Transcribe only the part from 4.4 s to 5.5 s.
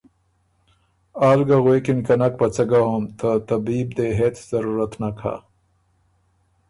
ضرورت نک هۀ“